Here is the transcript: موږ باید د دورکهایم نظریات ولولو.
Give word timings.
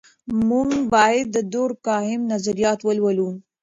موږ 0.49 0.69
باید 0.93 1.25
د 1.35 1.37
دورکهایم 1.53 2.21
نظریات 2.33 2.79
ولولو. 2.83 3.29